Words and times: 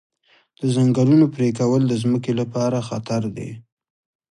د 0.59 0.61
ځنګلونو 0.75 1.25
پرېکول 1.35 1.81
د 1.87 1.93
ځمکې 2.03 2.31
لپاره 2.39 2.85
خطر 2.89 3.21
دی. 3.37 3.49